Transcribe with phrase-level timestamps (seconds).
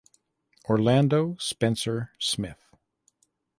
[0.67, 2.73] Orlando Spencer Smith.